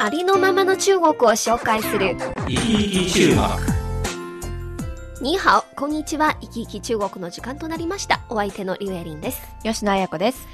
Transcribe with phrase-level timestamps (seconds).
[0.00, 2.16] ありのままの中国を紹介する。
[2.46, 3.38] 生き生き中国
[5.20, 6.36] にーハオ、こんにちは。
[6.40, 8.20] 生き生き中国の時間となりました。
[8.28, 9.42] お相手のリュウエリンです。
[9.64, 10.46] 吉野彩子です。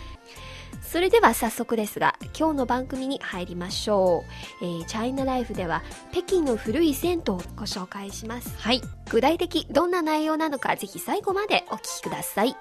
[0.83, 4.25] それでは早速ですが、今日の番組に入りましょ
[4.63, 4.65] う。
[4.65, 8.57] えー、チャイナライフでは、北京の古い銭湯をご紹介します。
[8.57, 8.81] はい。
[9.11, 12.57] 具体的どんな内容なのか、ぜひ最後までお聞きください。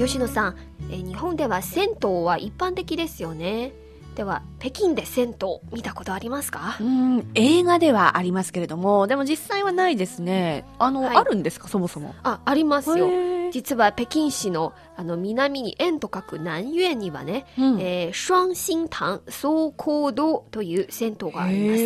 [0.00, 0.56] 吉野さん、
[0.90, 3.72] えー日本では銭湯は一般的ですよね。
[4.16, 5.34] では、北京で銭湯
[5.72, 6.78] 見たことありますか？
[6.80, 10.64] うん、映画ではありますけれども、でも実際はないですね。
[10.78, 12.14] あの、はいあるんですか、そもそも。
[12.22, 13.08] あ、ありますよ。
[13.52, 21.82] 実は北京市のあの南に円と書く南園にはね、うんえー、双心堂総光堂という銭湯があります。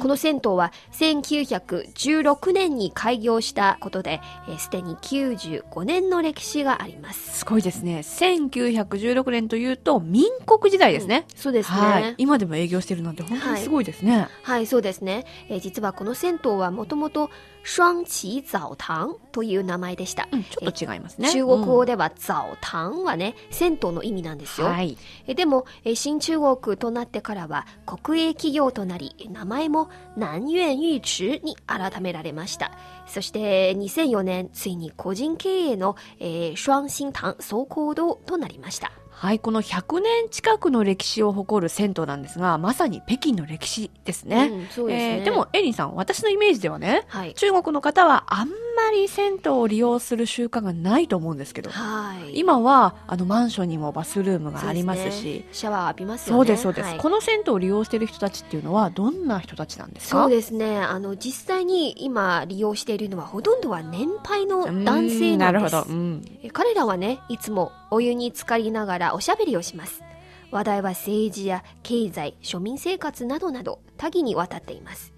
[0.00, 7.38] この銭湯は1916年に開業したことで、えーすでに95年の歴史があります。
[7.40, 8.00] すごいですね。
[8.00, 11.26] 1916年というと、民国時代ですね。
[11.34, 11.78] そうですね。
[11.78, 12.14] ははいい。。
[12.18, 14.28] 今でも営業してるなんて本当にすごいですね。
[14.66, 15.26] そうですね。
[15.48, 17.30] えー実はこの銭湯はもともと
[17.62, 20.28] 双喜澡堂という名前でした。
[20.32, 21.30] うん、ちょっと違いますね。
[21.30, 24.68] 中国語で、では澡堂はね、銭湯の意味なんですよ。
[24.68, 24.96] はい。
[25.26, 32.72] えでも、え新中国となってからは国営企業となり、名前も南苑浴池に改められました。
[33.06, 38.92] そして2004年、ついに個人経営の、えー、双心堂総光堂となりました。
[39.20, 44.48] はい、この100年近くの歴史を誇る銭湯なんですが、まさに北京の歴史ですね。
[44.50, 47.34] うんですねえーでも、エリンさん、私のイメージではね、はい。
[47.34, 48.54] 中国の方はあんま
[48.92, 52.38] り銭湯を利用する習慣がないと思うんですけど、はい。
[52.38, 56.38] 今はあのマンションにもバスルームがありますしねシャワー浴びますよね。
[56.38, 60.22] そうですそうです、はいこの銭湯を利用している人たちっていうのはどんな人たちなんですか？
[60.22, 60.78] そうですね。
[60.78, 65.36] あの、実際に今利用しているのはほとんどは年配の男性なんです。
[65.36, 70.02] なるほど、うん、え彼らはね、いつもお湯に浸かりながらおしゃべりをします。
[70.50, 75.12] 話題は政治や経済、庶民生活などなど多岐にわたっています。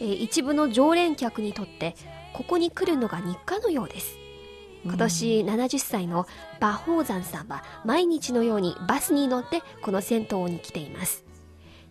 [0.00, 1.94] えー一部の常連客にとって、
[2.32, 4.16] ここに来るのが日課のようです。
[4.84, 6.26] 今年70歳の
[6.60, 11.24] 馬宝山さんは毎日のようにバスに乗ってこの銭湯に来ています。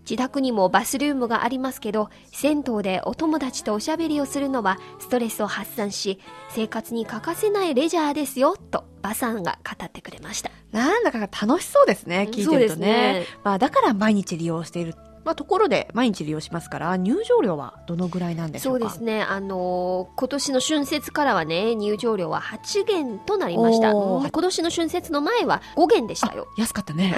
[0.10, 10.50] 自宅にもバスルームがありますけど、銭湯でお友達とおしゃべりをするのはストレスを発散し、生活に欠かせないレジャーですよ、と馬さんが語ってくれました。
[10.72, 14.96] なんだか楽しそうですね聞いてるとねねまあ、だから毎日利用している、
[15.28, 18.80] まあ、ところで毎日利用しますから入場料はどのぐらいなんでしょか？
[18.80, 19.22] そううですね。
[19.24, 23.92] あのー今年の春節からはね、入場料は8元となりました。
[23.92, 26.48] 今年の春節の前は5元でしたよ。
[26.58, 27.14] 安かったね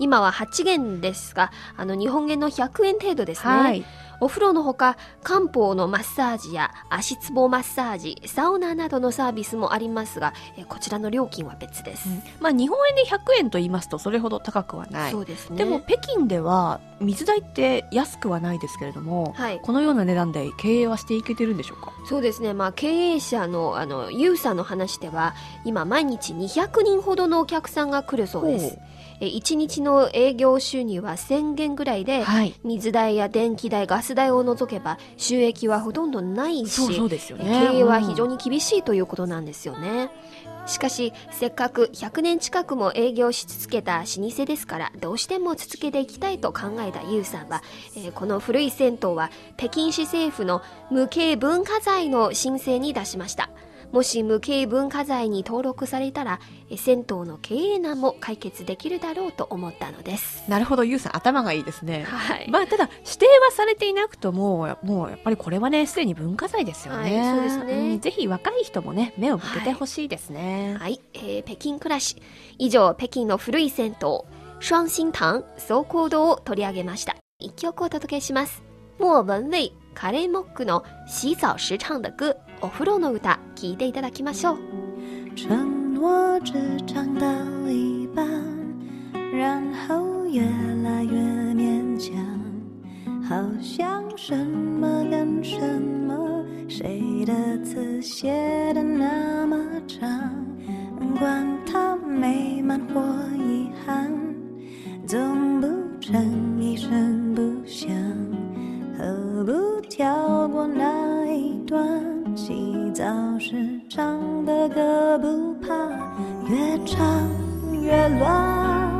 [0.00, 3.52] 今は8元ですが、あの、日本元の100円程度ですね。
[3.54, 3.84] はい
[4.20, 12.08] お風呂のほか、漢方のマッサージや足つぼマッサージ、サウナなどのサービスもありますが、えこちらの料金は別です。
[12.40, 15.12] まあ、日本円で100円と言いますとそれほど高くはない。
[15.12, 15.56] そうですね。
[15.56, 19.60] でも北京では水代って安くはないですけれども、はい。
[19.60, 21.92] このような値段で経営はしていけてるんでしょうか？
[22.08, 28.78] そうですね、まあ、経営者のあのユウさんの話では今毎日200人ほどのお客さんが来るそうです
[29.20, 40.10] 1日の営業収入は1000元ぐらいで、はい水代や電気代ガス代を除けば収益はほとんどないしそうそうですよね経営は非常に厳しいということなんですよね。
[40.66, 47.62] しかし、せっかく100年近くも営業し続けた老舗ですから、どうしても続けていきたいと考えたユウさんは、
[47.96, 53.50] えーこの古い銭湯は北京市政府の無形文化財の申請に出しました。
[53.94, 60.42] もし無形文化財に登録されたら、えー銭湯の経営難も解決できるだろうと思ったのです。
[60.50, 62.02] なるほどゆうさん頭がいいですね。
[62.02, 62.50] はい。
[62.50, 67.94] まあただ指定はされていなくとももうやっぱりこれはねすでに文化財ですよね、はいそうですね。
[67.94, 72.16] んぜひ若い人もね目を向けてほしいですね、はい、えー北京暮らし。
[72.58, 73.94] 以上、北京の古い銭湯、
[74.58, 77.14] 双心堂総行動を取り上げました。
[77.38, 78.64] 一曲お届けします。
[78.98, 84.58] 莫文蔚カレーモックの洗澡時唱的歌お風呂の歌聞いていただきましょう。
[85.36, 86.52] 承诺只
[86.86, 87.26] 唱到
[87.68, 88.26] 一半，
[89.32, 90.42] 然后越
[90.82, 91.12] 来越
[91.54, 92.14] 勉强，
[93.22, 97.34] 好像什么跟什么，谁的
[97.64, 98.32] 词写
[98.72, 99.56] 的那么
[99.86, 100.08] 长，
[101.18, 103.02] 管它美满或
[117.14, 117.30] 越唱
[117.82, 118.90] 越乱，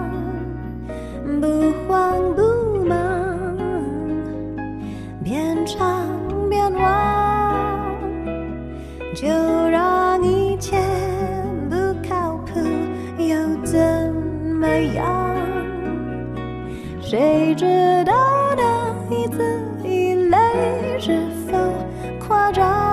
[1.40, 1.46] 不
[1.87, 2.43] 慌不
[2.84, 3.56] 忙，
[5.22, 6.06] 边唱
[6.49, 7.94] 边忘，
[9.14, 9.26] 就
[9.69, 10.76] 让一切
[11.69, 11.76] 不
[12.08, 12.61] 靠谱
[13.19, 13.78] 又怎
[14.60, 15.34] 么样？
[17.00, 17.64] 谁知
[18.05, 18.12] 道
[18.56, 19.43] 那一字
[19.82, 20.38] 一泪
[20.99, 21.19] 是
[21.50, 21.58] 否
[22.26, 22.83] 夸张？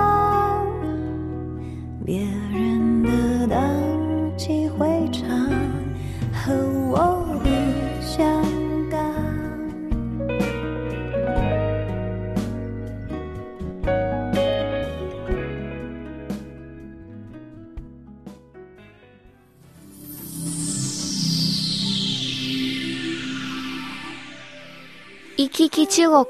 [25.42, 26.24] 行き来中国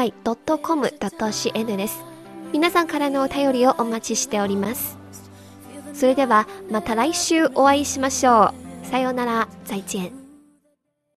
[1.77, 2.03] です。
[2.53, 4.97] 皆さんからのお便りをお待ちしております。
[5.93, 8.53] それではまた来週お会いしましょ
[8.83, 8.87] う。
[8.87, 10.26] さようなら、再见。